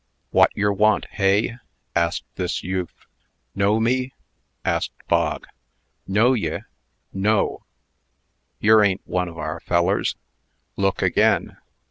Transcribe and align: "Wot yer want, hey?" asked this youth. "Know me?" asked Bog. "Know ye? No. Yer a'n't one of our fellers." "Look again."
"Wot 0.31 0.49
yer 0.55 0.71
want, 0.71 1.05
hey?" 1.11 1.57
asked 1.95 2.25
this 2.33 2.63
youth. 2.63 3.05
"Know 3.53 3.79
me?" 3.79 4.13
asked 4.65 4.93
Bog. 5.07 5.45
"Know 6.07 6.33
ye? 6.33 6.61
No. 7.13 7.61
Yer 8.59 8.83
a'n't 8.83 9.05
one 9.05 9.27
of 9.27 9.37
our 9.37 9.59
fellers." 9.59 10.15
"Look 10.75 11.03
again." 11.03 11.57